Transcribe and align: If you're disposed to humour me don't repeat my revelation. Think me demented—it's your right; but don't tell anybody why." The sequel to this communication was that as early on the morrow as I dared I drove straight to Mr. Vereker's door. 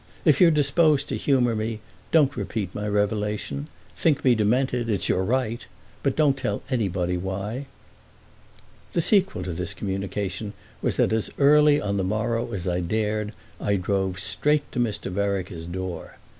If 0.25 0.41
you're 0.41 0.49
disposed 0.49 1.07
to 1.09 1.15
humour 1.15 1.55
me 1.55 1.79
don't 2.11 2.35
repeat 2.35 2.73
my 2.73 2.87
revelation. 2.87 3.67
Think 3.95 4.25
me 4.25 4.33
demented—it's 4.33 5.07
your 5.07 5.23
right; 5.23 5.63
but 6.01 6.15
don't 6.15 6.35
tell 6.35 6.63
anybody 6.71 7.17
why." 7.17 7.67
The 8.93 9.01
sequel 9.01 9.43
to 9.43 9.53
this 9.53 9.75
communication 9.75 10.53
was 10.81 10.97
that 10.97 11.13
as 11.13 11.29
early 11.37 11.79
on 11.79 11.97
the 11.97 12.03
morrow 12.03 12.51
as 12.51 12.67
I 12.67 12.79
dared 12.79 13.33
I 13.59 13.75
drove 13.75 14.17
straight 14.17 14.71
to 14.71 14.79
Mr. 14.79 15.11
Vereker's 15.11 15.67
door. 15.67 16.17